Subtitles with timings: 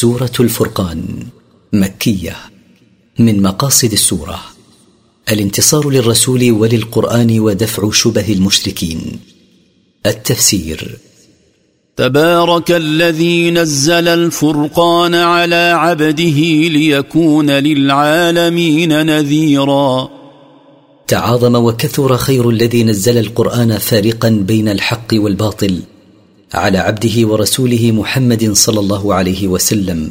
[0.00, 1.26] سورة الفرقان
[1.72, 2.36] مكية
[3.18, 4.40] من مقاصد السورة
[5.32, 9.20] الانتصار للرسول وللقرآن ودفع شبه المشركين.
[10.06, 10.98] التفسير
[11.96, 20.10] تبارك الذي نزل الفرقان على عبده ليكون للعالمين نذيرا.
[21.08, 25.82] تعاظم وكثر خير الذي نزل القرآن فارقا بين الحق والباطل
[26.56, 30.10] على عبده ورسوله محمد صلى الله عليه وسلم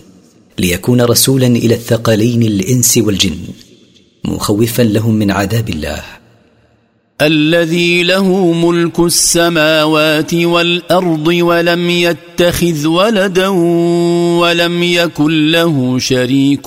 [0.60, 3.38] ليكون رسولا إلى الثقلين الإنس والجن
[4.24, 6.04] مخوفا لهم من عذاب الله.
[7.22, 13.48] الذي له ملك السماوات والأرض ولم يتخذ ولدا
[14.40, 16.66] ولم يكن له شريك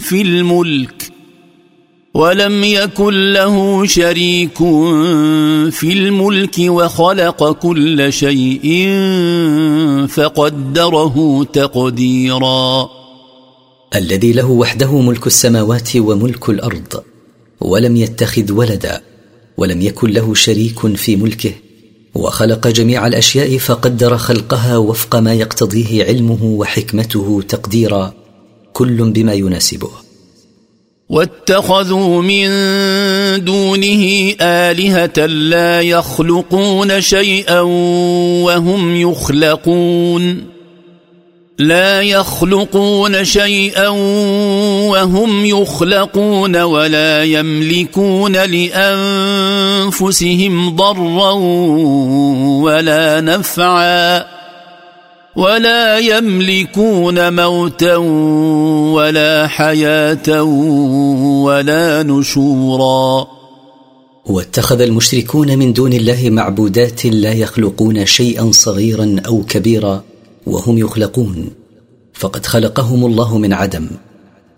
[0.00, 1.17] في الملك.
[2.14, 4.58] ولم يكن له شريك
[5.70, 8.88] في الملك وخلق كل شيء
[10.08, 12.88] فقدره تقديرا.
[13.94, 17.02] الذي له وحده ملك السماوات وملك الأرض
[17.60, 19.00] ولم يتخذ ولدا
[19.56, 21.52] ولم يكن له شريك في ملكه
[22.14, 28.12] وخلق جميع الأشياء فقدر خلقها وفق ما يقتضيه علمه وحكمته تقديرا
[28.72, 30.07] كل بما يناسبه.
[31.10, 32.48] واتخذوا من
[33.44, 37.60] دونه آلهة لا يخلقون شيئا
[38.44, 40.44] وهم يخلقون.
[41.58, 43.88] لا يخلقون شيئا
[44.88, 48.32] وهم يخلقون ولا يملكون
[49.86, 51.32] لأنفسهم ضرا
[52.62, 54.37] ولا نفعا.
[55.38, 57.96] ولا يملكون موتا
[58.96, 60.42] ولا حياة
[61.42, 63.26] ولا نشورا.
[64.26, 70.04] واتخذ المشركون من دون الله معبودات لا يخلقون شيئا صغيرا أو كبيرا
[70.46, 71.50] وهم يخلقون.
[72.14, 73.86] فقد خلقهم الله من عدم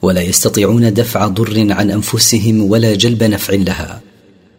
[0.03, 4.01] ولا يستطيعون دفع ضر عن أنفسهم ولا جلب نفع لها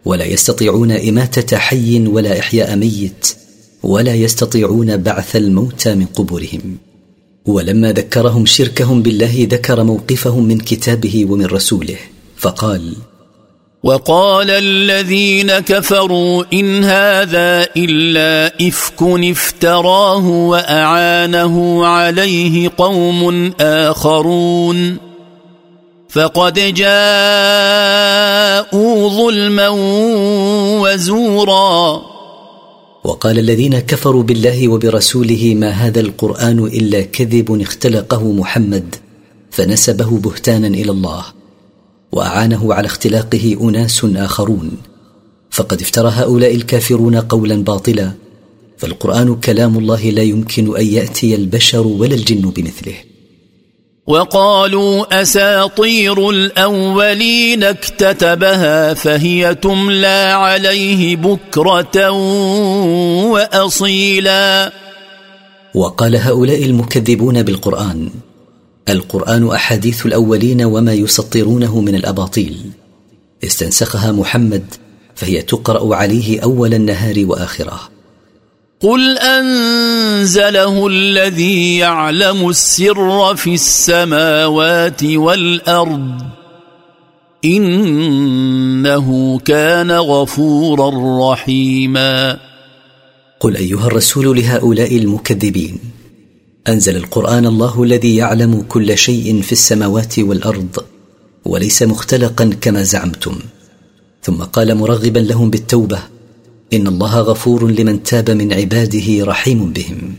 [0.04, 3.41] ولا يستطيعون إماتة حي ولا إحياء ميت
[3.82, 6.78] ولا يستطيعون بعث الموتى من قبورهم.
[7.46, 11.96] ولما ذكرهم شركهم بالله ذكر موقفهم من كتابه ومن رسوله
[12.36, 12.94] فقال
[13.82, 24.96] وقال الذين كفروا إن هذا إلا إفك افتراه وأعانه عليه قوم آخرون.
[26.08, 26.88] فقد جاءوا
[29.08, 29.68] ظلما
[30.82, 32.11] وزورا.
[33.04, 38.94] وقال الذين كفروا بالله وبرسوله ما هذا القرآن إلا كذب اختلقه محمد
[39.50, 41.24] فنسبه بهتانا إلى الله
[42.12, 44.70] وأعانه على اختلاقه أناس آخرون.
[45.50, 48.12] فقد افترى هؤلاء الكافرون قولا باطلا
[48.78, 52.94] فالقرآن كلام الله لا يمكن أن يأتي البشر ولا الجن بمثله.
[54.06, 62.10] وقالوا أساطير الأولين اكتتبها فهي تملى عليه بكرة
[63.30, 64.72] وأصيلا.
[65.74, 68.10] وقال هؤلاء المكذبون بالقرآن
[68.88, 72.70] القرآن أحاديث الأولين وما يسطرونه من الأباطيل.
[73.44, 74.64] استنسخها محمد
[75.14, 77.91] فهي تقرأ عليه أول النهار وآخره.
[78.82, 86.22] قل انزله الذي يعلم السر في السماوات والارض
[87.44, 90.90] انه كان غفورا
[91.32, 92.38] رحيما.
[93.40, 95.78] قل ايها الرسول لهؤلاء المكذبين
[96.68, 100.84] انزل القران الله الذي يعلم كل شيء في السماوات والارض
[101.44, 103.38] وليس مختلقا كما زعمتم.
[104.22, 106.11] ثم قال مرغبا لهم بالتوبه
[106.74, 110.14] إن الله غفور لمن تاب من عباده رحيم بهم.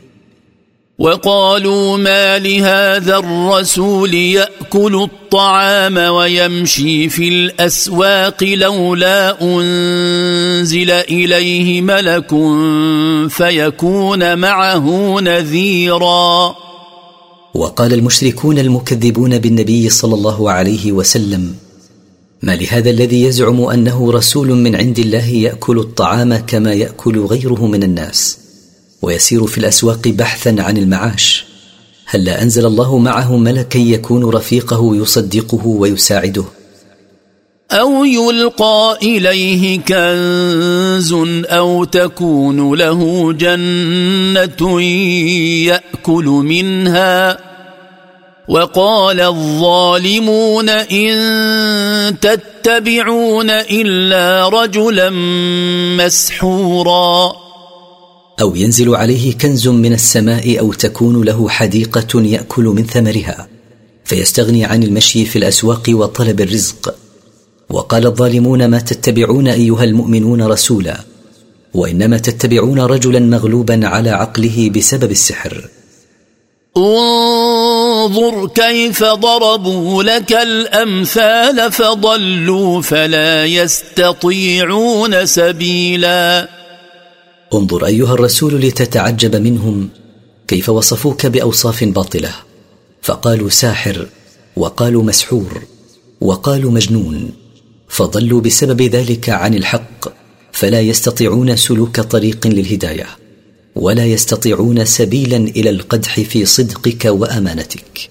[0.99, 12.29] وقالوا ما لهذا الرسول يأكل الطعام ويمشي في الأسواق لولا أنزل إليه ملك
[13.29, 16.55] فيكون معه نذيرا.
[17.53, 21.55] وقال المشركون المكذبون بالنبي صلى الله عليه وسلم
[22.43, 27.83] ما لهذا الذي يزعم أنه رسول من عند الله يأكل الطعام كما يأكل غيره من
[27.83, 28.37] الناس
[29.01, 31.45] ويسير في الأسواق بحثا عن المعاش.
[32.05, 36.43] هل لا أنزل الله معه ملكا يكون رفيقه يصدقه ويساعده؟
[37.71, 41.13] أو يلقى إليه كنز
[41.45, 44.81] أو تكون له جنة
[45.67, 47.52] يأكل منها؟
[48.47, 55.09] وقال الظالمون إن تتبعون إلا رجلا
[55.97, 57.33] مسحورا.
[58.41, 63.47] أو ينزل عليه كنز من السماء أو تكون له حديقة يأكل من ثمرها
[64.05, 66.95] فيستغني عن المشي في الأسواق وطلب الرزق.
[67.69, 70.99] وقال الظالمون ما تتبعون أيها المؤمنون رسولا
[71.73, 75.69] وإنما تتبعون رجلا مغلوبا على عقله بسبب السحر.
[78.03, 86.49] انظر كيف ضربوا لك الأمثال فضلوا فلا يستطيعون سبيلا.
[87.53, 89.89] انظر أيها الرسول لتتعجب منهم
[90.47, 92.31] كيف وصفوك بأوصاف باطلة.
[93.01, 94.07] فقالوا ساحر
[94.55, 95.63] وقالوا مسحور
[96.21, 97.31] وقالوا مجنون.
[97.89, 100.07] فضلوا بسبب ذلك عن الحق
[100.51, 103.22] فلا يستطيعون سلوك طريق للهداية.
[103.75, 108.09] ولا يستطيعون سبيلا إلى القدح في صدقك وأمانتك.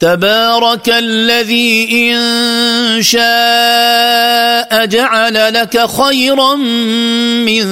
[0.00, 6.54] تبارك الذي إن شاء جعل لك خيرا
[7.44, 7.64] من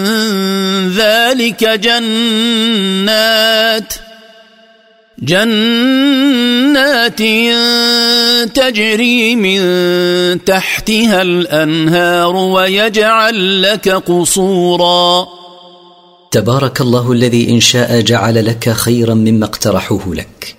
[0.90, 2.88] ذلك جنات
[5.18, 7.18] جنات
[8.54, 9.60] تجري من
[10.44, 15.37] تحتها الأنهار ويجعل لك قصورا.
[16.30, 20.56] تبارك الله الذي إن شاء جعل لك خيرا مما اقترحوه لك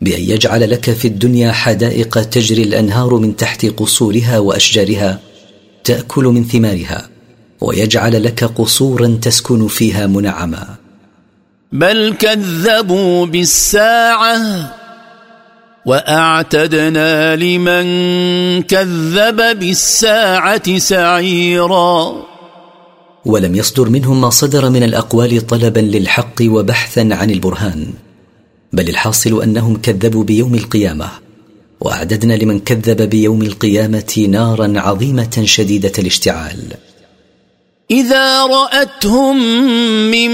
[0.00, 5.20] بأن يجعل لك في الدنيا حدائق تجري الأنهار من تحت قصورها وأشجارها
[5.84, 7.08] تأكل من ثمارها
[7.60, 10.66] ويجعل لك قصورا تسكن فيها منعما.
[11.72, 14.40] بل كذبوا بالساعة
[15.86, 17.82] وأعتدنا لمن
[18.62, 22.31] كذب بالساعة سعيرا.
[23.26, 27.86] ولم يصدر منهم ما صدر من الأقوال طلبا للحق وبحثا عن البرهان
[28.72, 31.08] بل الحاصل أنهم كذبوا بيوم القيامة
[31.80, 36.58] وأعددنا لمن كذب بيوم القيامة نارا عظيمة شديدة الاشتعال.
[37.90, 39.36] إذا رأتهم
[40.10, 40.30] من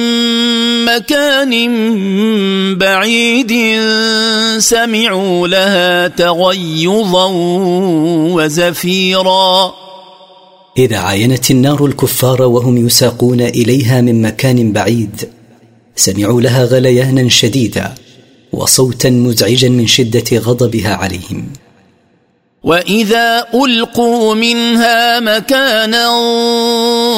[0.84, 1.54] مكان
[2.78, 3.52] بعيد
[4.58, 7.26] سمعوا لها تغيظا
[8.34, 9.87] وزفيرا.
[10.78, 15.28] إذا عاينت النار الكفار وهم يساقون إليها من مكان بعيد.
[15.96, 17.94] سمعوا لها غليانا شديدا
[18.52, 21.46] وصوتا مزعجا من شدة غضبها عليهم.
[22.64, 26.06] وإذا ألقوا منها مكانا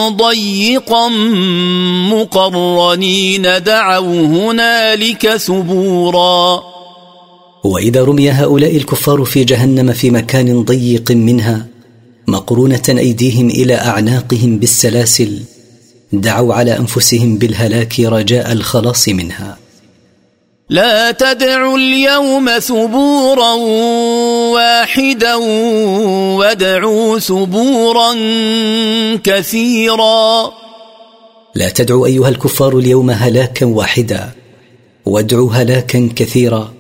[0.09, 1.09] ضيقا
[2.13, 6.63] مقرنين دعوا هنالك ثبورا.
[7.65, 11.67] وإذا رمي هؤلاء الكفار في جهنم في مكان ضيق منها
[12.31, 15.43] مقرونة أيديهم إلى أعناقهم بالسلاسل
[16.13, 19.59] دعوا على أنفسهم بالهلاك رجاء الخلاص منها.
[20.69, 23.53] لا تدعوا اليوم ثبورا
[24.55, 25.35] واحدا
[26.37, 28.15] وادعوا ثبورا
[29.17, 30.53] كثيرا.
[31.55, 34.31] لا تدعوا أيها الكفار اليوم هلاكا واحدا
[35.07, 36.73] وادعوا هلاكا كثيرا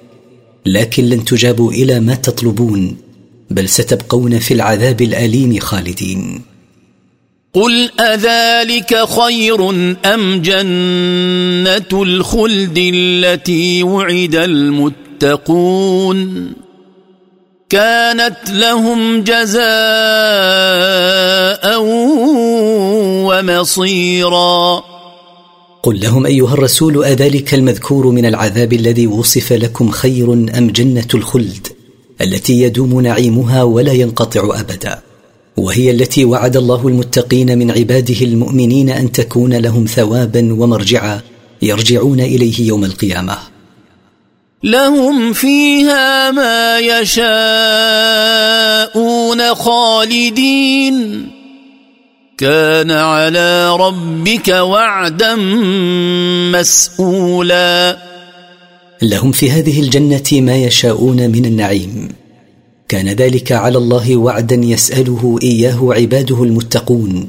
[0.67, 3.10] لكن لن تجابوا إلى ما تطلبون.
[3.50, 6.43] بل ستبقون في العذاب الأليم خالدين.
[7.55, 9.70] قل أذلك خير
[10.05, 16.20] أم جنة الخلد التي وعد المتقون؟
[17.70, 19.61] كانت لهم جزاء
[23.26, 24.82] ومصيرا.
[25.82, 31.80] قل لهم أيها الرسول أذلك المذكور من العذاب الذي وصف لكم خير أم جنة الخلد؟
[32.20, 34.98] التي يدوم نعيمها ولا ينقطع أبدا
[35.56, 41.20] وهي التي وعد الله المتقين من عباده المؤمنين أن تكون لهم ثوابا ومرجعا
[41.62, 43.39] يرجعون إليه يوم القيامة.
[44.65, 47.15] لهم فيها ما يشاءون
[49.55, 51.29] خالدين.
[52.39, 55.36] كان على ربك وعدا
[56.53, 58.09] مسؤولا.
[59.03, 62.09] لهم في هذه الجنة ما يشاءون من النعيم.
[62.89, 67.29] كان ذلك على الله وعدا يسأله إياه عباده المتقون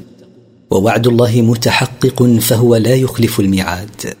[0.70, 4.14] ووعد الله متحقق فهو لا يخلف الميعاد.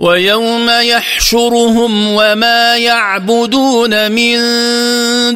[0.00, 4.38] ويوم يحشرهم وما يعبدون من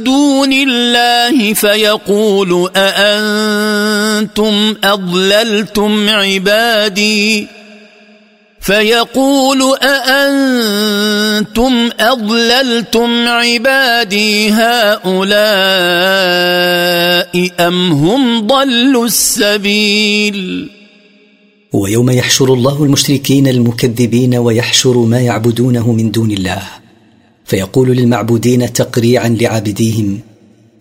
[0.04, 7.55] دون الله فيقول أأنتم أضللتم عبادي؟
[8.66, 15.36] فيقول أأنتم أضللتم عبادي هؤلاء
[17.68, 20.70] أم هم ضلوا السبيل؟
[21.72, 26.62] ويوم يحشر الله المشركين المكذبين ويحشر ما يعبدونه من دون الله
[27.44, 30.20] فيقول للمعبودين تقريعا لعابديهم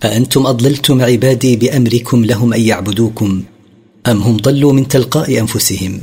[0.04, 3.44] أأنتم أضللتم عبادي بأمركم لهم أن يعبدوكم
[4.08, 6.02] أم هم ضلوا من تلقاء أنفسهم؟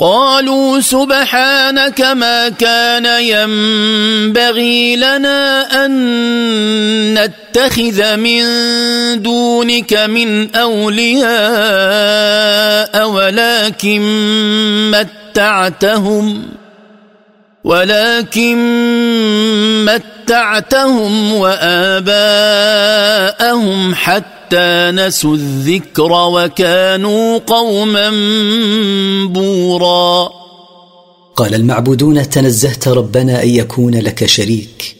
[0.00, 5.92] قالوا سبحانك ما كان ينبغي لنا أن
[7.14, 8.42] نتخذ من
[9.22, 11.30] دونك من أولياء
[13.08, 14.00] ولكن
[14.90, 16.42] متعتهم
[17.64, 18.56] ولكن
[19.84, 22.74] متعتهم وآباءهم
[23.94, 24.39] حتى
[24.94, 28.10] نسوا الذكر وكانوا قوما
[29.26, 30.30] بورا.
[31.36, 34.96] قال المعبودون تنزهت ربنا أن يكون لك شريك.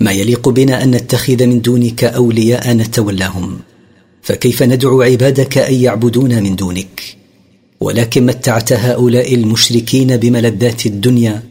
[0.00, 3.58] ما يليق بنا أن نتخذ من دونك أولياء نتولاهم.
[4.22, 7.02] فكيف ندعو عبادك أن يعبدونا من دونك؟
[7.80, 11.42] ولكن متعت هؤلاء المشركين بملذات الدنيا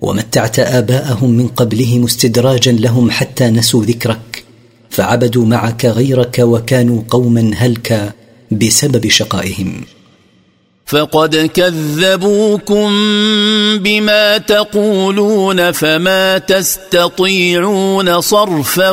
[0.00, 4.31] ومتعت آباءهم من قبلهم استدراجا لهم حتى نسوا ذكرك.
[4.92, 8.12] فعبدوا معك غيرك وكانوا قوما هلكى
[8.50, 9.84] بسبب شقائهم.
[10.86, 12.90] فقد كذبوكم
[13.78, 18.90] بما تقولون فما تستطيعون صرفا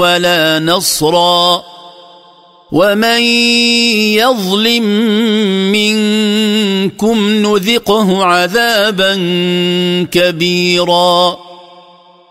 [0.00, 1.62] ولا نصرا.
[2.72, 3.22] ومن
[4.16, 4.84] يظلم
[5.72, 9.14] منكم نذقه عذابا
[10.12, 11.51] كبيرا.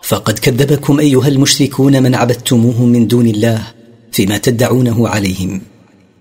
[0.02, 3.62] فقد كذبكم أيها المشركون من عبدتموهم من دون الله
[4.12, 5.60] فيما تدعونه عليهم.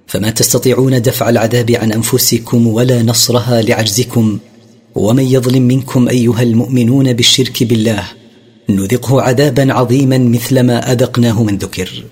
[0.08, 4.40] فما تستطيعون دفع العذاب عن أنفسكم ولا نصرها لعجزكم.
[4.96, 8.04] ومن يظلم منكم أيها المؤمنون بالشرك بالله
[8.70, 12.04] نذقه عذابا عظيما مثل ما أذقناه من ذكر.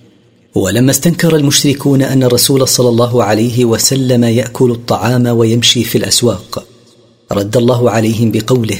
[0.56, 6.66] ولما استنكر المشركون أن الرسول صلى الله عليه وسلم يأكل الطعام ويمشي في الأسواق
[7.32, 8.80] رد الله عليهم بقوله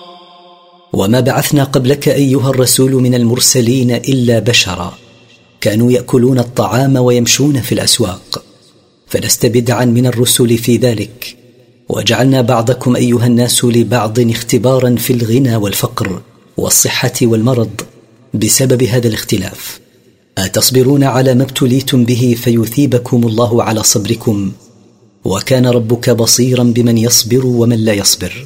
[0.93, 4.97] وما بعثنا قبلك أيها الرسول من المرسلين إلا بشرا.
[5.61, 8.43] كانوا يأكلون الطعام ويمشون في الأسواق.
[9.07, 11.35] فلست بدعا من الرسل في ذلك.
[11.89, 16.21] وجعلنا بعضكم أيها الناس لبعض اختبارا في الغنى والفقر
[16.57, 17.81] والصحة والمرض
[18.33, 19.79] بسبب هذا الاختلاف.
[20.37, 24.51] أتصبرون على ما ابتليتم به فيثيبكم الله على صبركم.
[25.25, 28.45] وكان ربك بصيرا بمن يصبر ومن لا يصبر.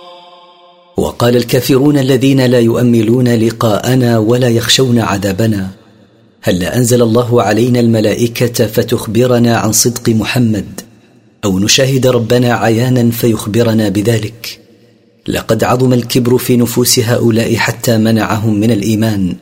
[0.97, 5.69] وقال الكافرون الذين لا يؤملون لقاءنا ولا يخشون عذابنا
[6.41, 10.81] هل أنزل الله علينا الملائكة فتخبرنا عن صدق محمد؟
[11.45, 14.59] أو نشاهد ربنا عيانا فيخبرنا بذلك؟
[15.27, 19.35] لقد عظم الكبر في نفوس هؤلاء حتى منعهم من الإيمان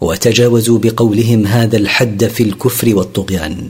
[0.00, 3.68] وتجاوزوا بقولهم هذا الحد في الكفر والطغيان.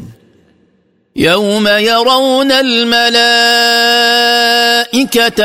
[1.16, 3.02] يوم يرون الملائكة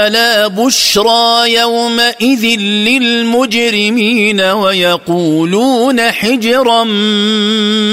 [0.08, 6.84] لا بشرى يومئذ للمجرمين ويقولون حجرا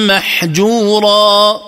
[0.08, 1.60] محجورا.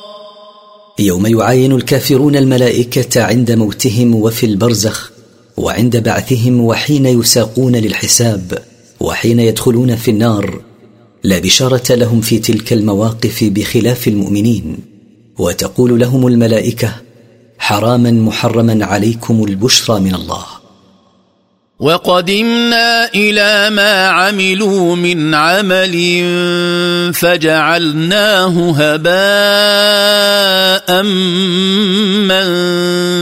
[0.99, 5.11] يوم يعاين الكافرون الملائكة عند موتهم وفي البرزخ
[5.57, 8.59] وعند بعثهم وحين يساقون للحساب
[9.01, 10.61] وحين يدخلون في النار
[11.25, 14.96] لا بشارة لهم في تلك المواقف بخلاف المؤمنين.
[15.39, 16.93] وتقول لهم الملائكة
[17.59, 20.45] حراما محرما عليكم البشرى من الله.
[21.81, 25.95] وقدمنا إلى ما عملوا من عمل
[27.15, 29.03] فجعلناه هباء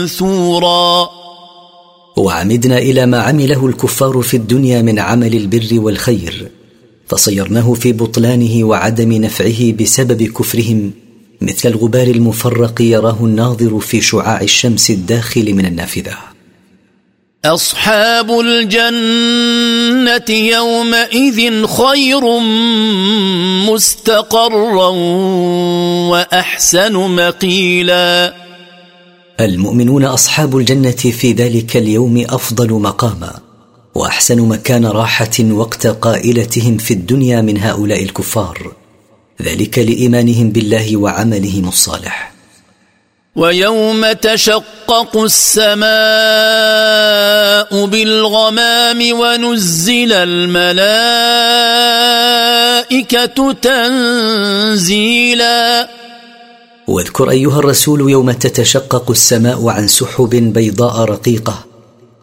[0.05, 1.09] منثورا.
[2.17, 6.51] وعمدنا إلى ما عمله الكفار في الدنيا من عمل البر والخير
[7.07, 10.91] فصيرناه في بطلانه وعدم نفعه بسبب كفرهم
[11.41, 16.17] مثل الغبار المفرق يراه الناظر في شعاع الشمس الداخل من النافذة.
[17.45, 22.39] أصحاب الجنة يومئذ خير
[23.71, 24.89] مستقرا
[26.09, 28.33] وأحسن مقيلا.
[29.39, 33.39] المؤمنون أصحاب الجنة في ذلك اليوم أفضل مقاما
[33.95, 38.84] وأحسن مكان راحة وقت قائلتهم في الدنيا من هؤلاء الكفار.
[39.41, 42.35] ذلك لإيمانهم بالله وعملهم الصالح.
[43.35, 45.85] ويوم تشقق السماء
[47.85, 50.71] بالغمام ونزل الملائكة
[54.71, 55.89] تنزيلا.
[56.87, 61.65] واذكر أيها الرسول يوم تتشقق السماء عن سحب بيضاء رقيقة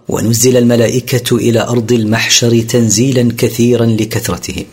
[0.09, 4.65] ونزل الملائكة إلى أرض المحشر تنزيلا كثيرا لكثرتهم.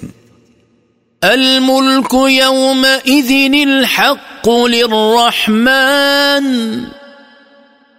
[1.23, 6.45] الملك يومئذ الحق للرحمن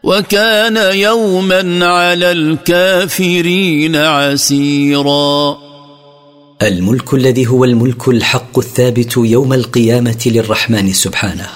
[0.02, 5.58] وكان يوما على الكافرين عسيرا.
[6.62, 11.48] الملك الذي هو الملك الحق الثابت يوم القيامة للرحمن سبحانه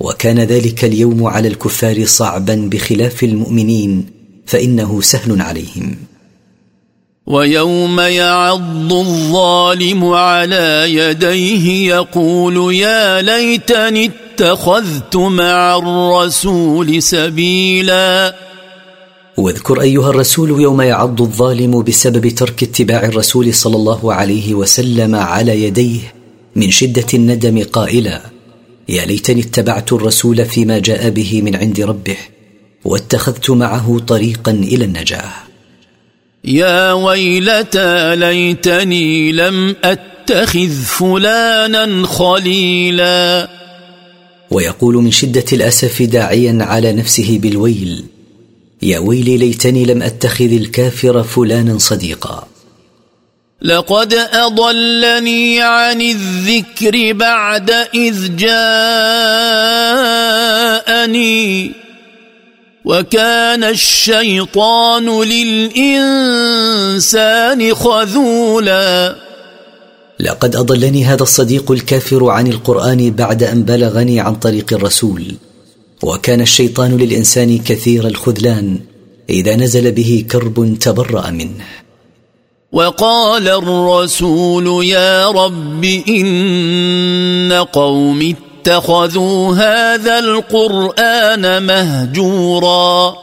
[0.00, 4.06] وكان ذلك اليوم على الكفار صعبا بخلاف المؤمنين
[4.46, 6.09] فإنه سهل عليهم.
[7.26, 18.36] ويوم يعض الظالم على يديه يقول يا ليتني اتخذت مع الرسول سبيلا.
[19.36, 25.64] واذكر أيها الرسول يوم يعض الظالم بسبب ترك اتباع الرسول صلى الله عليه وسلم على
[25.64, 26.14] يديه
[26.56, 28.20] من شدة الندم قائلا
[28.88, 32.16] يا ليتني اتبعت الرسول فيما جاء به من عند ربه
[32.84, 35.49] واتخذت معه طريقا إلى النجاة.
[36.44, 43.48] يا ويلتى ليتني لم أتخذ فلانا خليلا.
[44.50, 48.04] ويقول من شدة الأسف داعيا على نفسه بالويل
[48.82, 52.46] يا ويلي ليتني لم أتخذ الكافر فلانا صديقا.
[53.62, 58.70] لقد أضلني عن الذكر بعد إذ جاءني
[62.90, 66.14] وكان الشيطان للإنسان
[67.74, 69.16] خذولا.
[70.20, 75.34] لقد أضلني هذا الصديق الكافر عن القرآن بعد أن بلغني عن طريق الرسول.
[76.02, 78.80] وكان الشيطان للإنسان كثير الخذلان
[79.30, 81.64] إذا نزل به كرب تبرأ منه.
[82.72, 93.16] وقال الرسول يا رب إن قوم اتخذوا هذا القرآن مهجورا.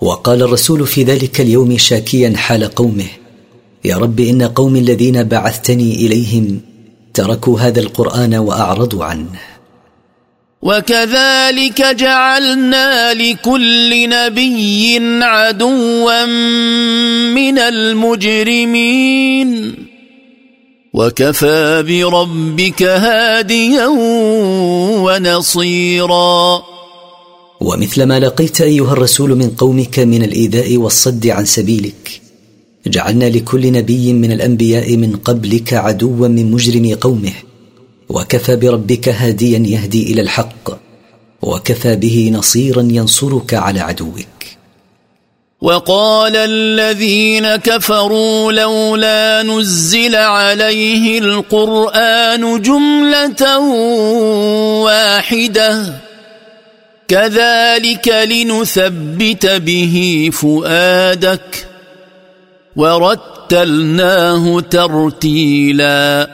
[0.00, 3.06] وقال الرسول في ذلك اليوم شاكيا حال قومه
[3.84, 6.60] يا رب إن قوم الذين بعثتني إليهم
[7.14, 9.40] تركوا هذا القرآن وأعرضوا عنه.
[10.62, 16.26] وكذلك جعلنا لكل نبي عدوا
[17.34, 19.50] من المجرمين.
[20.94, 23.86] وكفى بربك هاديا
[25.06, 26.62] ونصيرا.
[27.60, 32.20] ومثل ما لقيت أيها الرسول من قومك من الإيذاء والصد عن سبيلك
[32.86, 37.32] جعلنا لكل نبي من الأنبياء من قبلك عدوا من مجرم قومه
[38.08, 40.70] وكفى بربك هاديا يهدي إلى الحق
[41.42, 44.39] وكفى به نصيرا ينصرك على عدوك.
[45.60, 53.58] وقال الذين كفروا لولا نزل عليه القرآن جملة
[54.84, 56.00] واحدة.
[57.08, 61.66] كذلك لنثبت به فؤادك.
[62.76, 66.30] ورتلناه ترتيلا.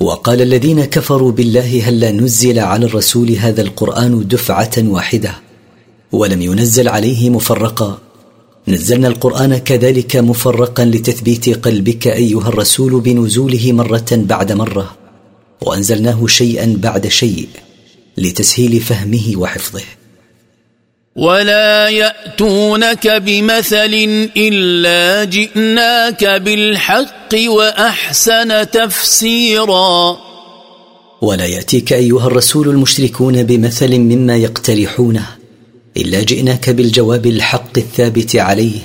[0.00, 5.34] وقال الذين كفروا بالله هلا نزل على الرسول هذا القرآن دفعة واحدة
[6.12, 7.98] ولم ينزل عليه مفرقا.
[8.68, 14.96] نزلنا القرآن كذلك مفرقا لتثبيت قلبك أيها الرسول بنزوله مرة بعد مرة
[15.60, 17.48] وأنزلناه شيئا بعد شيء
[18.18, 19.82] لتسهيل فهمه وحفظه.
[21.16, 30.18] ولا يأتونك بمثل إلا جئناك بالحق وأحسن تفسيرا.
[31.22, 35.37] ولا يأتيك أيها الرسول المشركون بمثل مما يقترحونه
[35.98, 38.80] إلا جئناك بالجواب الحق الثابت عليه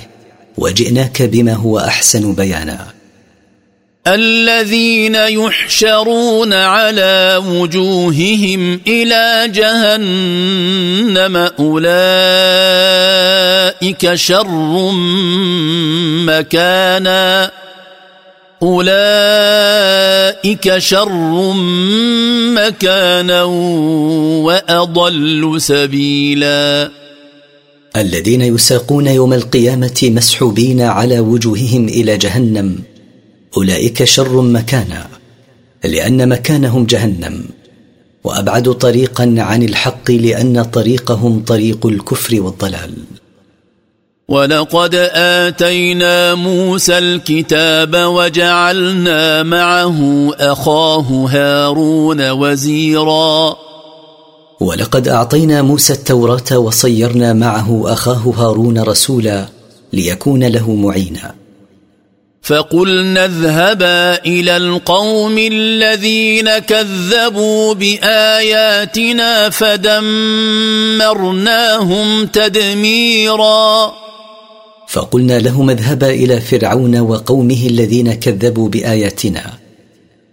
[0.58, 2.86] وجئناك بما هو أحسن بيانا.
[4.06, 11.84] الذين يحشرون على وجوههم إلى جهنم أولئك
[14.14, 14.90] شر
[16.26, 17.50] مكانا.
[18.62, 19.98] أولئك
[20.78, 21.52] شر
[22.54, 23.42] مكانا
[24.44, 27.03] وأضل سبيلا.
[27.96, 32.78] الذين يساقون يوم القيامة مسحوبين على وجوههم إلى جهنم.
[33.56, 35.06] أولئك شر مكانا
[35.84, 37.44] لأن مكانهم جهنم.
[38.24, 42.94] وأبعد طريقا عن الحق لأن طريقهم طريق الكفر والضلال.
[44.28, 53.56] ولقد آتينا موسى الكتاب وجعلنا معه أخاه هارون وزيرا.
[54.64, 59.48] ولقد أعطينا موسى التوراة وصيرنا معه أخاه هارون رسولا
[59.92, 61.34] ليكون له معينا.
[62.42, 70.06] فقلنا اذهبا إلى القوم الذين كذبوا بآياتنا فدمرناهم
[72.26, 73.92] تدميرا.
[74.88, 79.52] فقلنا لهم اذهبا إلى فرعون وقومه الذين كذبوا بآياتنا.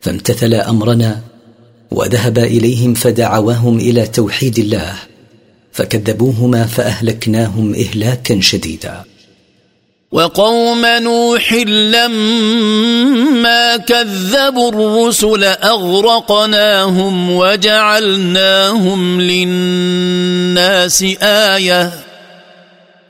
[0.02, 1.31] فامتثل أمرنا
[1.92, 4.94] وذهبا إليهم فدعواهم إلى توحيد الله
[5.74, 9.04] فكذبوهما فأهلكناهم إهلاكا شديدا.
[10.12, 12.18] وقوم نوح لما
[13.78, 21.92] كذبوا الرسل أغرقناهم وجعلناهم للناس آية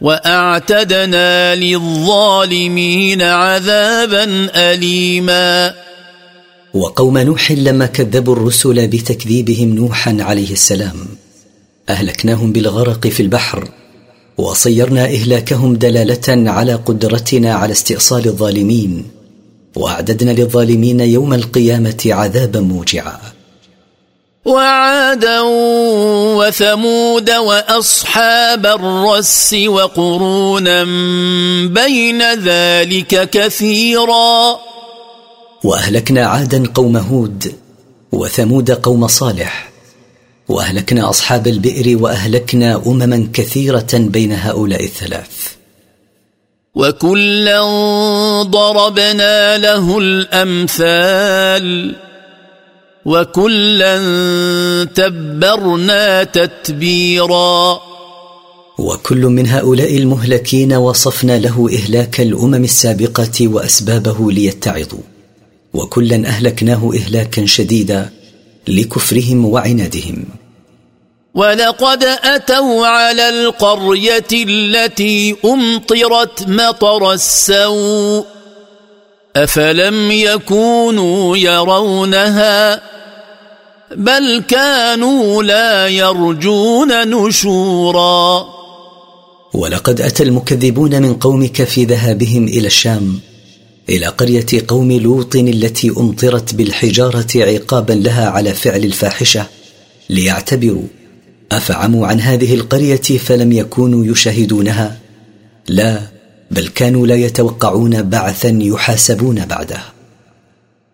[0.02, 5.74] وأعتدنا للظالمين عذابا أليما.
[6.74, 11.08] وقوم نوح لما كذبوا الرسل بتكذيبهم نوحا عليه السلام.
[11.90, 13.68] أهلكناهم بالغرق في البحر
[14.38, 19.06] وصيرنا إهلاكهم دلالة على قدرتنا على استئصال الظالمين
[19.76, 23.20] وأعددنا للظالمين يوم القيامة عذابا موجعا.
[24.46, 25.42] وعادا
[26.38, 30.84] وثمود وأصحاب الرس وقرونا
[31.66, 34.71] بين ذلك كثيرا.
[35.64, 37.54] وأهلكنا عادا قوم هود
[38.12, 39.72] وثمود قوم صالح
[40.50, 45.52] وأهلكنا أصحاب البئر وأهلكنا أمما كثيرة بين هؤلاء الثلاث.
[46.76, 47.62] وكلا
[48.42, 51.96] ضربنا له الأمثال
[53.06, 53.98] وكلا
[54.96, 57.82] تبرنا تتبيرا.
[58.78, 65.11] وكل من هؤلاء المهلكين وصفنا له إهلاك الأمم السابقة وأسبابه ليتعظوا.
[65.74, 68.10] وكلا أهلكناه اهلاكا شديدا
[68.68, 70.26] لكفرهم وعنادهم.
[71.34, 78.26] ولقد أتوا على القرية التي أمطرت مطر السوء
[79.36, 82.82] أفلم يكونوا يرونها؟
[83.96, 88.46] بل كانوا لا يرجون نشورا.
[89.54, 93.20] ولقد أتى المكذبون من قومك في ذهابهم إلى الشام
[93.90, 99.46] إلى قرية قوم لوط التي أمطرت بالحجارة عقابا لها على فعل الفاحشة
[100.10, 100.88] ليعتبروا.
[101.52, 104.98] أفعموا عن هذه القرية فلم يكونوا يشاهدونها؟
[105.68, 106.00] لا
[106.52, 109.82] بل كانوا لا يتوقعون بعثا يحاسبون بعده.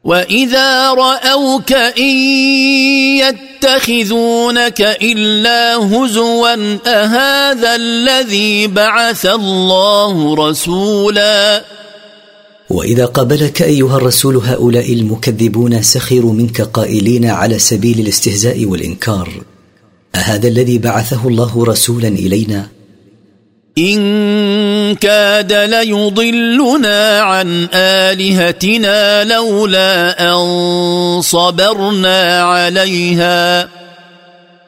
[0.03, 2.17] وإذا رأوك إن
[3.17, 6.53] يتخذونك إلا هزوا
[6.87, 11.76] أهذا الذي بعث الله رسولا؟
[12.69, 19.29] وإذا قابلك أيها الرسول هؤلاء المكذبون سخروا منك قائلين على سبيل الاستهزاء والإنكار.
[20.15, 22.67] أهذا الذي بعثه الله رسولا إلينا؟
[23.77, 33.76] إن كاد ليضلنا عن آلهتنا لولا أن صبرنا عليها.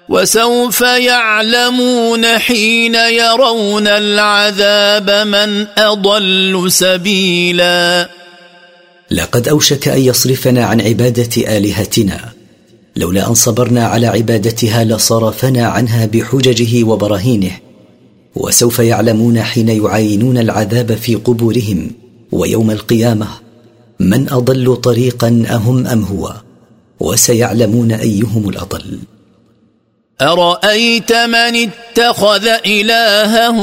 [0.09, 8.09] وسوف يعلمون حين يرون العذاب من أضل سبيلا.
[9.11, 12.19] لقد أوشك أن يصرفنا عن عبادة آلهتنا.
[12.95, 17.51] لولا أن صبرنا على عبادتها لصرفنا عنها بحججه وبراهينه.
[18.35, 21.91] وسوف يعلمون حين يعاينون العذاب في قبورهم.
[22.31, 23.27] ويوم القيامة
[23.99, 26.33] من أضل طريقا أهم أم هو؟
[26.99, 28.99] وسيعلمون أيهم الأضل.
[30.21, 33.60] أرأيت من اتخذ إلهه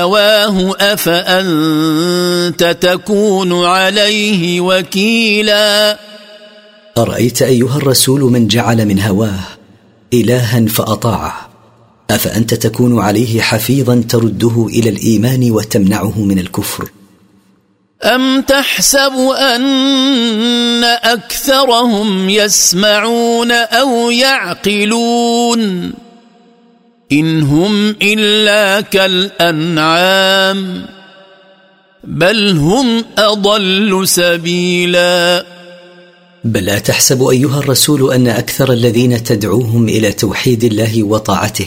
[0.00, 5.98] هواه أفأنت تكون عليه وكيلا؟
[6.98, 9.40] أرأيت أيها الرسول من جعل من هواه
[10.14, 11.48] الها فأطاعه
[12.10, 16.90] أفأنت تكون عليه حفيظا ترده إلى الإيمان وتمنعه من الكفر؟
[18.02, 25.92] أم تحسب أن أكثرهم يسمعون أو يعقلون؟
[27.12, 30.86] إن هم إلا كالأنعام
[32.04, 35.44] بل هم أضل سبيلا.
[36.44, 41.66] بل لا تحسب أيها الرسول أن أكثر الذين تدعوهم إلى توحيد الله وطاعته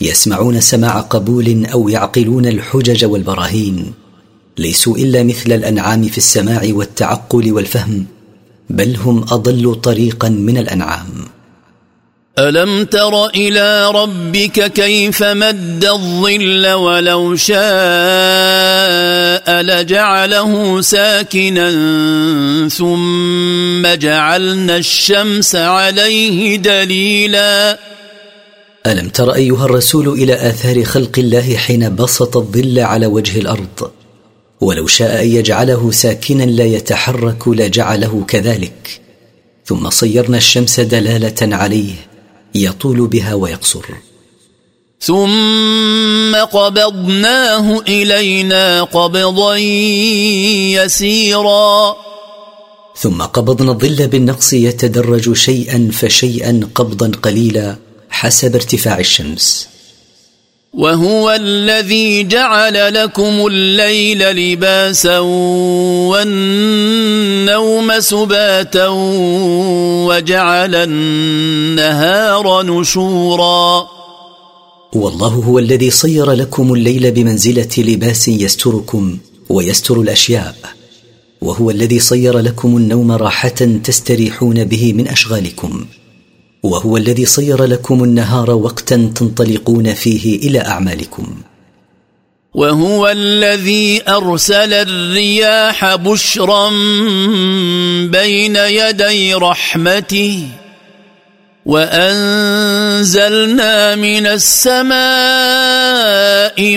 [0.00, 4.05] يسمعون سماع قبول أو يعقلون الحجج والبراهين.
[4.58, 8.06] ليسوا إلا مثل الأنعام في السماع والتعقل والفهم
[8.70, 11.06] بل هم أضل طريقا من الأنعام.
[12.38, 17.56] ألم تر إلى ربك كيف مد الظل ولو شاء
[19.62, 21.70] لجعله ساكنا
[22.68, 27.78] ثم جعلنا الشمس عليه دليلا.
[28.86, 33.90] ألم تر أيها الرسول إلى آثار خلق الله حين بسط الظل على وجه الأرض؟
[34.60, 39.00] ولو شاء أن يجعله ساكنا لا يتحرك لجعله كذلك.
[39.64, 41.94] ثم صيرنا الشمس دلالة عليه
[42.54, 43.84] يطول بها ويقصر.
[45.00, 49.56] ثم قبضناه إلينا قبضا
[50.76, 51.96] يسيرا.
[52.96, 57.76] ثم قبضنا الظل بالنقص يتدرج شيئا فشيئا قبضا قليلا
[58.10, 59.68] حسب ارتفاع الشمس.
[60.76, 65.18] وهو الذي جعل لكم الليل لباسا
[66.08, 68.88] والنوم سباتا
[70.08, 73.86] وجعل النهار نشورا.
[74.92, 80.56] والله هو الذي صير لكم الليل بمنزلة لباس يستركم ويستر الأشياء
[81.40, 85.86] وهو الذي صير لكم النوم راحة تستريحون به من أشغالكم.
[86.66, 91.36] وهو الذي صير لكم النهار وقتا تنطلقون فيه إلى أعمالكم.
[92.54, 96.68] وهو الذي أرسل الرياح بشرا
[98.08, 100.48] بين يدي رحمته
[101.66, 103.14] وأنزلنا
[103.94, 104.96] من السماء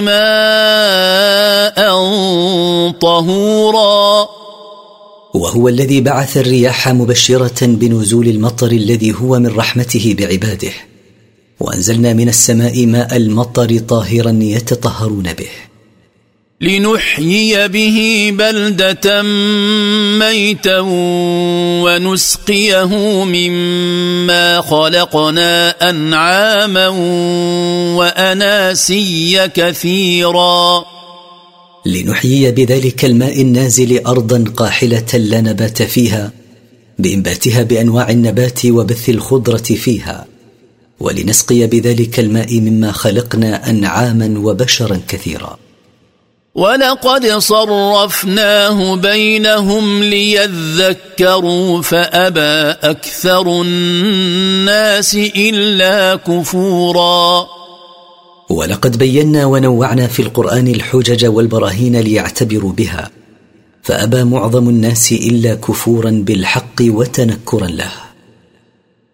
[0.01, 1.79] ماء
[2.91, 4.29] طهورا.
[5.39, 10.71] وهو الذي بعث الرياح مبشرة بنزول المطر الذي هو من رحمته بعباده.
[11.59, 15.49] وأنزلنا من السماء ماء المطر طاهرا يتطهرون به.
[16.61, 19.21] لنحيي به بلدة
[20.19, 20.79] ميتا
[21.83, 26.87] ونسقيه مما خلقنا أنعاما
[27.97, 30.98] وأناسيا كثيرا.
[31.85, 36.31] لنحيي بذلك الماء النازل أرضا قاحلة لا نبات فيها
[36.99, 40.25] بإنباتها بأنواع النبات وبث الخضرة فيها.
[40.99, 45.57] ولنسقي بذلك الماء مما خلقنا أنعاما وبشرا كثيرا.
[46.55, 57.58] ولقد صرفناه بينهم ليذكروا فأبى أكثر الناس إلا كفورا.
[58.49, 63.11] ولقد بينا ونوعنا في القرآن الحجج والبراهين ليعتبروا بها
[63.83, 67.91] فأبى معظم الناس إلا كفورا بالحق وتنكرا له.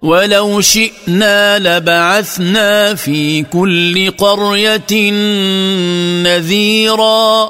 [0.01, 5.11] ولو شئنا لبعثنا في كل قرية
[6.23, 7.49] نذيرا.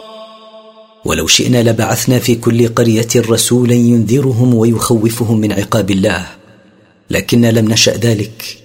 [1.06, 6.26] ولو شئنا لبعثنا في كل قرية رسولا ينذرهم ويخوفهم من عقاب الله
[7.10, 8.65] لكنا لم نشأ ذلك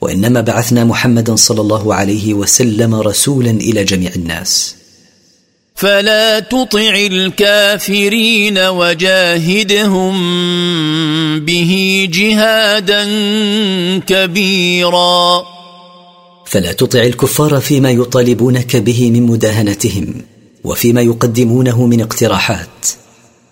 [0.00, 4.76] وإنما بعثنا محمدا صلى الله عليه وسلم رسولا إلى جميع الناس.
[5.74, 10.14] فلا تطع الكافرين وجاهدهم
[11.44, 13.04] به جهادا
[13.98, 15.42] كبيرا.
[16.46, 20.14] فلا تطع الكفار فيما يطالبونك به من مداهنتهم
[20.64, 22.86] وفيما يقدمونه من اقتراحات.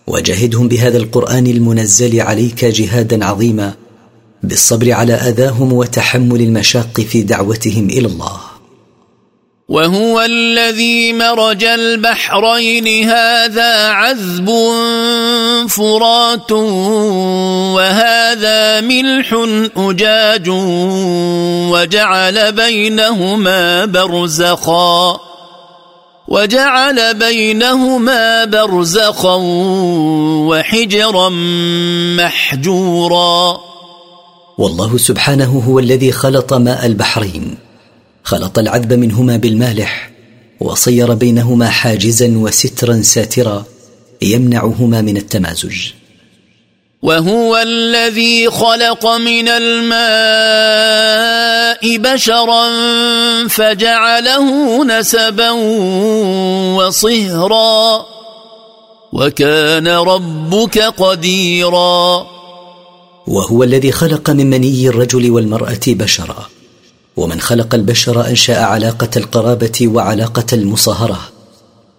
[0.07, 3.75] وجاهدهم بهذا القرآن المنزل عليك جهادا عظيما
[4.49, 8.41] بالصبر على آذاهم وتحمل المشاق في دعوتهم إلى الله.
[9.69, 14.51] وهو الذي مرج البحرين هذا عذب
[15.69, 16.53] فرات
[17.73, 19.35] وهذا ملح
[19.77, 20.49] أجاج
[21.73, 25.21] وجعل بينهما برزخا
[26.29, 29.39] وجعل بينهما برزخا
[30.49, 31.29] وحجرا
[32.19, 33.74] محجورا.
[34.59, 37.59] والله سبحانه هو الذي خلط ماء البحرين.
[38.25, 40.11] خلط العذب منهما بالمالح
[40.61, 43.65] وصير بينهما حاجزا وسترا ساترا
[44.23, 45.77] يمنعهما من التمازج.
[47.03, 49.97] وهو الذي خلق من الماء
[51.99, 52.69] بشرا
[53.49, 55.51] فجعله نسبا
[56.77, 58.07] وصهرا
[59.13, 62.34] وكان ربك قديرا.
[63.27, 66.49] وهو الذي خلق من مني الرجل والمرأة بشرا.
[67.17, 71.21] ومن خلق البشر أنشأ علاقة القرابة وعلاقة المصاهرة.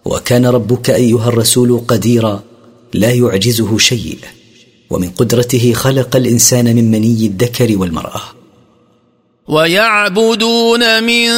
[0.06, 2.44] وكان ربك أيها الرسول قديرا
[2.94, 4.18] لا يعجزه شيء.
[4.90, 8.22] ومن قدرته خلق الإنسان من مني الذكر والمرأة.
[9.48, 11.30] ويعبدون من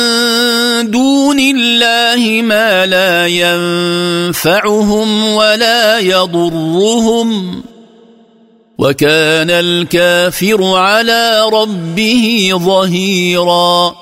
[0.92, 7.64] دون الله ما لا ينفعهم ولا يضرهم.
[8.78, 13.96] وكان الكافر على ربه ظهيرا.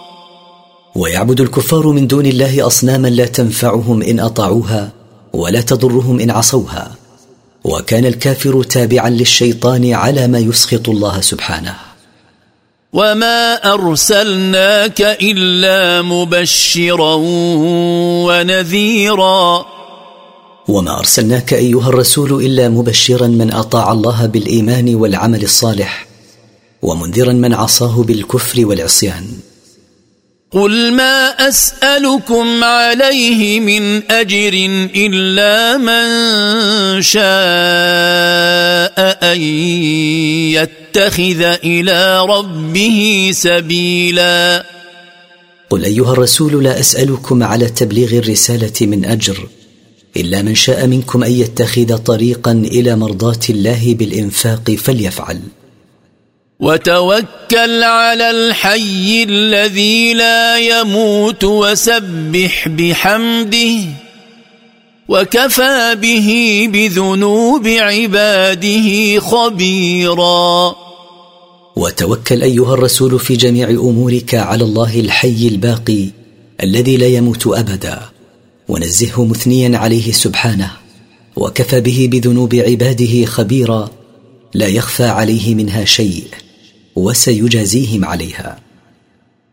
[0.95, 4.91] ويعبد الكفار من دون الله أصناما لا تنفعهم إن أطاعوها
[5.33, 6.91] ولا تضرهم إن عصوها.
[7.63, 11.75] وكان الكافر تابعا للشيطان على ما يسخط الله سبحانه.
[12.93, 17.15] وما أرسلناك إلا مبشرا
[18.25, 19.74] ونذيرا.
[20.67, 26.07] وما أرسلناك أيها الرسول إلا مبشرا من أطاع الله بالإيمان والعمل الصالح
[26.81, 29.25] ومنذرا من عصاه بالكفر والعصيان.
[30.51, 34.53] قل ما أسألكم عليه من أجر
[34.95, 36.05] إلا من
[37.01, 37.25] شاء
[39.33, 39.41] أن
[40.57, 44.65] يتخذ إلى ربه سبيلا.
[45.69, 49.47] قل أيها الرسول لا أسألكم على تبليغ الرسالة من أجر
[50.17, 55.39] إلا من شاء منكم أن يتخذ طريقا إلى مرضاة الله بالإنفاق فليفعل.
[56.59, 63.77] وتوكل على الحي الذي لا يموت وسبح بحمده
[65.09, 66.29] وكفى به
[66.73, 70.75] بذنوب عباده خبيرا.
[71.75, 76.05] وتوكل أيها الرسول في جميع أمورك على الله الحي الباقي
[76.63, 78.14] الذي لا يموت أبدا.
[78.67, 80.71] ونزهه مثنيا عليه سبحانه
[81.35, 83.89] وكفى به بذنوب عباده خبيرا
[84.53, 86.23] لا يخفى عليه منها شيء
[86.95, 88.59] وسيجازيهم عليها.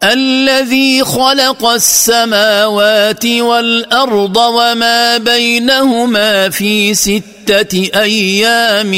[0.05, 8.93] الذي خلق السماوات والأرض وما بينهما في ستة أيام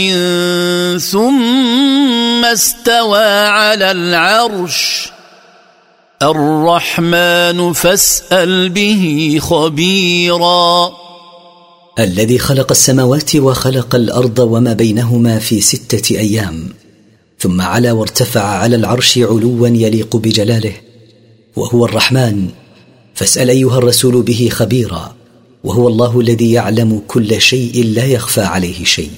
[0.98, 5.13] ثم استوى على العرش.
[6.22, 10.90] الرحمن فاسأل به خبيرا.
[11.98, 16.68] الذي خلق السماوات وخلق الأرض وما بينهما في ستة أيام
[17.38, 20.72] ثم علا وارتفع على العرش علوا يليق بجلاله
[21.57, 22.48] وهو الرحمن.
[23.14, 25.14] فاسأل أيها الرسول به خبيرا
[25.64, 29.11] وهو الله الذي يعلم كل شيء لا يخفى عليه شيء.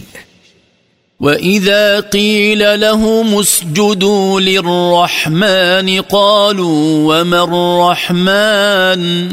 [1.20, 9.33] واذا قيل لهم اسجدوا للرحمن قالوا وما الرحمن؟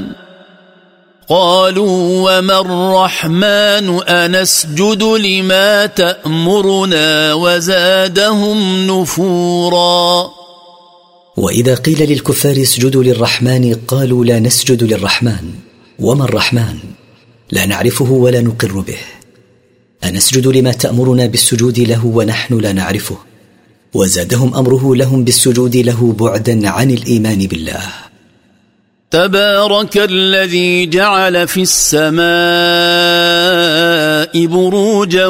[1.30, 10.30] قالوا وما الرحمن؟ انسجد لما تامرنا وزادهم نفورا.
[11.38, 15.54] واذا قيل للكفار اسجدوا للرحمن قالوا لا نسجد للرحمن.
[16.00, 16.78] وما الرحمن؟
[17.52, 19.23] لا نعرفه ولا نقر به.
[20.04, 23.18] أنسجد لما تأمرنا بالسجود له ونحن لا نعرفه.
[23.94, 27.84] وزادهم أمره لهم بالسجود له بعدا عن الإيمان بالله.
[29.12, 32.24] تبارك الذي جعل في السماء
[34.46, 35.28] بروجا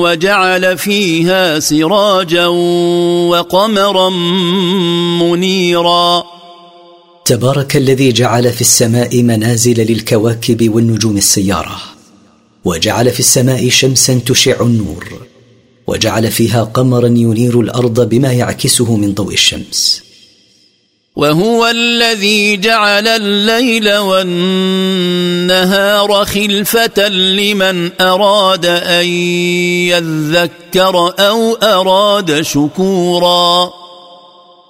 [0.00, 2.46] وجعل فيها سراجا
[3.26, 4.08] وقمرا
[5.20, 6.24] منيرا.
[7.24, 11.95] تبارك الذي جعل في السماء منازل للكواكب والنجوم السيارة.
[12.66, 15.04] وجعل في السماء شمسا تشع النور
[15.86, 20.02] وجعل فيها قمرا ينير الأرض بما يعكسه من ضوء الشمس.
[21.16, 25.44] وهو الذي جعل الليل والنهار
[26.24, 29.06] خلفة لمن أراد أن
[29.94, 33.70] يذكر أو أراد شكورا.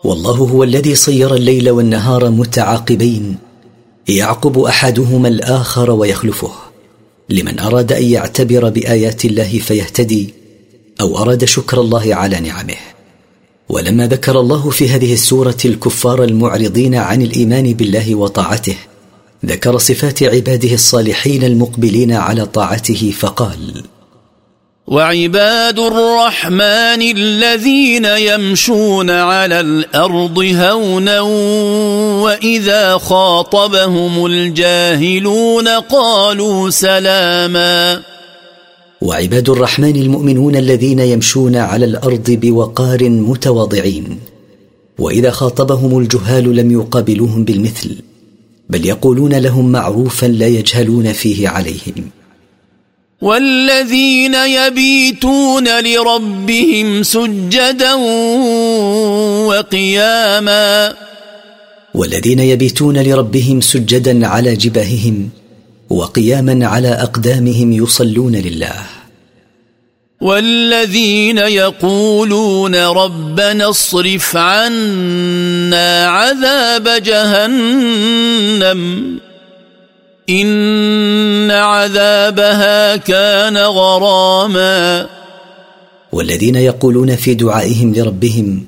[0.04, 3.38] والله هو الذي صير الليل والنهار متعاقبين
[4.08, 6.65] يعقب أحدهما الآخر ويخلفه.
[7.30, 10.34] لمن أراد أن يعتبر بآيات الله فيهتدي
[11.00, 12.76] أو أراد شكر الله على نعمه.
[13.68, 18.76] ولما ذكر الله في هذه السورة الكفار المعرضين عن الإيمان بالله وطاعته
[19.46, 23.82] ذكر صفات عباده الصالحين المقبلين على طاعته فقال
[24.86, 31.20] وعباد الرحمن الذين يمشون على الأرض هونا
[32.22, 38.02] وإذا خاطبهم الجاهلون قالوا سلاما.
[39.00, 44.18] وعباد الرحمن المؤمنون الذين يمشون على الأرض بوقار متواضعين.
[44.98, 47.96] وإذا خاطبهم الجهال لم يقابلوهم بالمثل
[48.70, 52.10] بل يقولون لهم معروفا لا يجهلون فيه عليهم.
[53.20, 57.94] والذين يبيتون لربهم سجدا
[59.44, 60.94] وقياما
[61.94, 65.30] والذين يبيتون لربهم سجدا على جباههم
[65.90, 68.74] وقياما على أقدامهم يصلون لله.
[70.20, 78.80] والذين يقولون ربنا اصرف عنا عذاب جهنم
[80.30, 85.06] إن عذابها كان غراما.
[86.12, 88.66] والذين يقولون في دعائهم لربهم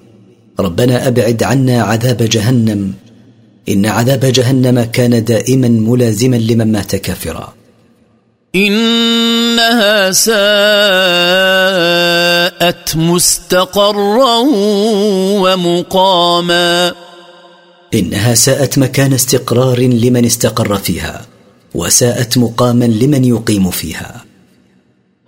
[0.60, 2.94] ربنا أبعد عنا عذاب جهنم
[3.68, 7.54] إن عذاب جهنم كان دائما ملازما لمن مات كافرا.
[8.54, 10.36] إنها ساءت
[12.96, 14.38] مستقرا
[15.40, 16.92] ومقاما.
[17.94, 21.26] إنها ساءت مكان استقرار لمن استقر فيها.
[21.74, 24.24] وساءت مقاما لمن يقيم فيها.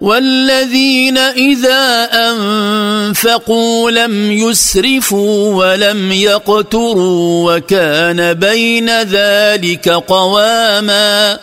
[0.01, 11.39] والذين إذا أنفقوا لم يسرفوا ولم يقتروا وكان بين ذلك قواما.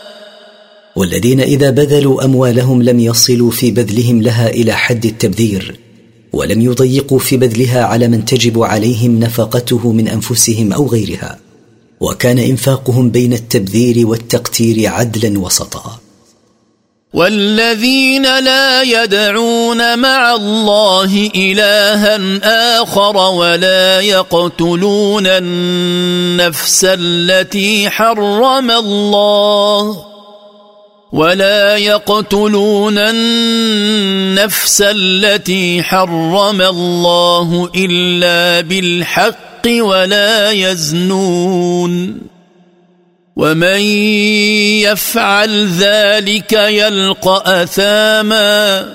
[0.96, 5.80] والذين إذا بذلوا أموالهم لم يصلوا في بذلهم لها إلى حد التبذير
[6.34, 11.47] ولم يضيقوا في بذلها على من تجب عليهم نفقته من أنفسهم أو غيرها.
[12.00, 16.00] وكان إنفاقهم بين التبذير والتقتير عدلا وسطا.
[17.14, 30.06] والذين لا يدعون مع الله الها آخر ولا يقتلون النفس التي حرم الله
[31.12, 42.18] ولا يقتلون النفس التي حرم الله إلا بالحق ولا يزنون
[43.36, 43.82] ومن
[44.82, 48.94] يفعل ذلك يلقى أثاما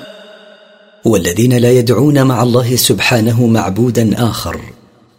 [1.05, 4.61] والذين لا يدعون مع الله سبحانه معبودا آخر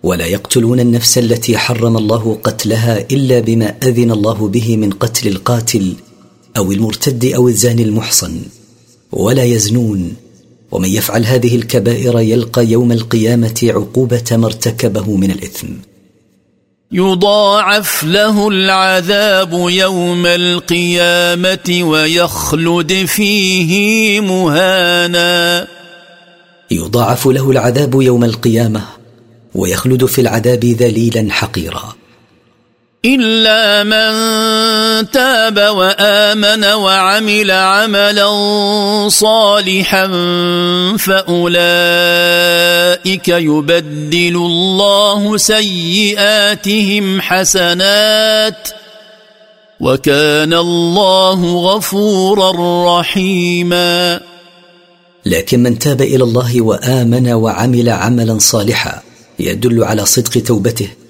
[0.03, 5.93] ولا يقتلون النفس التي حرم الله قتلها إلا بما أذن الله به من قتل القاتل
[6.57, 8.41] أو المرتد أو الزاني المحصن
[9.11, 10.13] ولا يزنون
[10.73, 15.67] ومن يفعل هذه الكبائر يلقى يوم القيامة عقوبة ما ارتكبه من الإثم.
[16.91, 25.67] يضاعف له العذاب يوم القيامة ويخلد فيه مهانا.
[26.71, 28.81] يضاعف له العذاب يوم القيامة
[29.55, 31.95] ويخلد في العذاب ذليلا حقيرا.
[33.05, 34.11] الا من
[35.11, 38.29] تاب وامن وعمل عملا
[39.09, 40.07] صالحا
[40.97, 41.67] فاولئك
[43.27, 48.69] يبدل الله سيئاتهم حسنات
[49.79, 52.51] وكان الله غفورا
[52.99, 54.19] رحيما
[55.25, 59.01] لكن من تاب إلى الله وآمن وعمل عملا صالحا
[59.39, 61.02] يدل على صدق توبته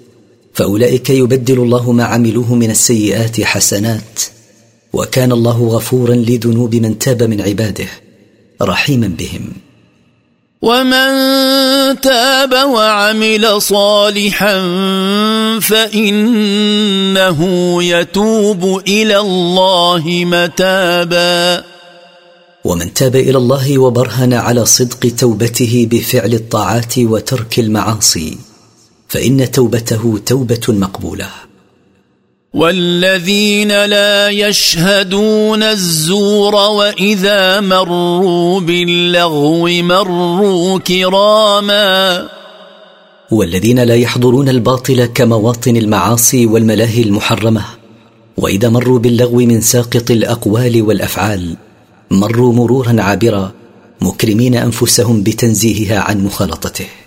[0.54, 4.22] فأولئك يبدل الله ما عملوه من السيئات حسنات.
[4.94, 7.88] وكان الله غفورا لذنوب من تاب من عباده
[8.62, 9.54] رحيما بهم.
[10.62, 11.10] ومن
[12.02, 14.60] تاب وعمل صالحا
[15.60, 17.40] فإنه
[17.84, 21.64] يتوب إلى الله متابا.
[22.64, 28.53] ومن تاب إلى الله وبرهن على صدق توبته بفعل الطاعات وترك المعاصي
[29.14, 31.30] فإن توبته توبة مقبولة.
[32.54, 42.30] والذين لا يشهدون الزور وإذا مروا باللغو مروا كراما.
[43.32, 47.66] والذين لا يحضرون الباطل كمواطن المعاصي والملاهي المحرمة.
[48.38, 51.56] وإذا مروا باللغو من ساقط الأقوال والأفعال
[52.12, 53.52] مروا مرورا عابرا
[54.02, 57.03] مكرمين أنفسهم بتنزيهها عن مخالطته.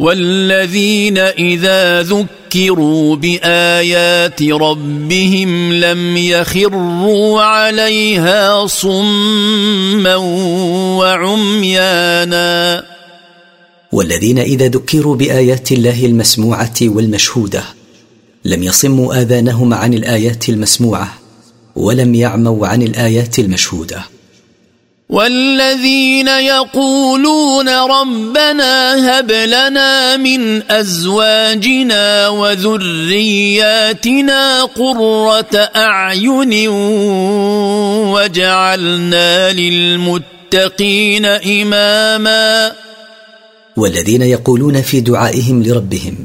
[0.00, 10.16] والذين إذا ذكروا بآيات ربهم لم يخروا عليها صما
[10.96, 12.84] وعميانا.
[13.92, 17.64] والذين إذا ذكروا بآيات الله المسموعة والمشهودة
[18.44, 21.14] لم يصموا آذانهم عن الآيات المسموعة
[21.76, 24.19] ولم يعموا عن الآيات المشهودة.
[25.10, 33.82] والذين يقولون ربنا هب لنا من أزواجنا وذرياتنا
[34.62, 36.68] قرة أعين
[38.14, 42.72] وجعلنا للمتقين إماما.
[43.76, 46.16] والذين يقولون في دعائهم لربهم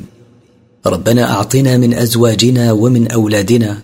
[0.85, 3.77] ربنا أعطنا من أزواجنا ومن أولادنا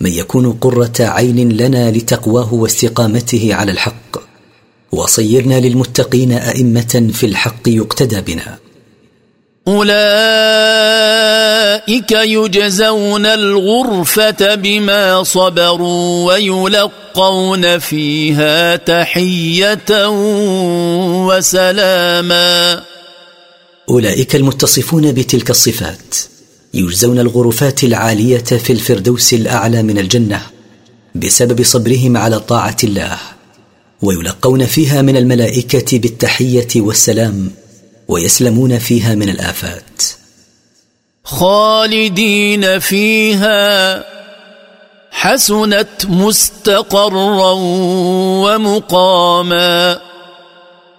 [0.00, 4.23] من يكون قرة عين لنا لتقواه واستقامته على الحق.
[4.94, 8.58] وصيرنا للمتقين أئمة في الحق يقتدى بنا.
[9.68, 9.94] أولئك
[12.12, 20.08] يجزون الغرفة بما صبروا ويلقون فيها تحية
[21.26, 22.82] وسلاما.
[23.90, 26.14] أولئك المتصفون بتلك الصفات.
[26.74, 30.42] يجزون الغرفات العالية في الفردوس الأعلى من الجنة
[31.14, 33.18] بسبب صبرهم على طاعة الله.
[34.04, 37.50] ويلقون فيها من الملائكة بالتحية والسلام
[38.08, 40.02] ويسلمون فيها من الآفات.
[41.24, 44.04] خالدين فيها
[45.10, 47.52] حسنت مستقرا
[48.44, 50.00] ومقاما.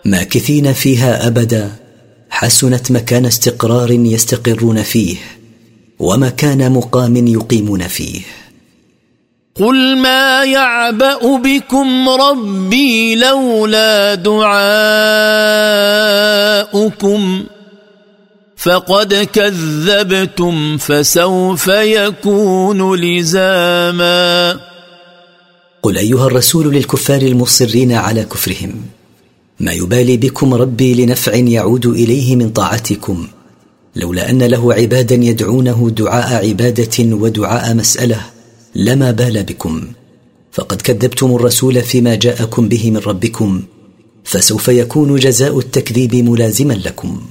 [0.06, 1.72] ماكثين فيها أبدا
[2.30, 5.18] حسنت مكان استقرار يستقرون فيه
[5.99, 8.22] ومكان مقام يقيمون فيه.
[9.60, 14.64] قل ما يعبا بكم ربي لولا دعاؤكم
[18.58, 24.60] فقد كذبتم فسوف يكون لزاما
[25.84, 28.74] قل ايها الرسول للكفار المصرين على كفرهم
[29.60, 33.28] ما يبالي بكم ربي لنفع يعود اليه من طاعتكم
[33.95, 38.35] لولا ان له عبادا يدعونه دعاء عباده ودعاء مساله
[38.76, 39.82] لما بال بكم.
[40.51, 43.61] فقد كذبتم الرسول فيما جاءكم به من ربكم
[44.23, 47.21] فسوف يكون جزاء التكذيب ملازما لكم.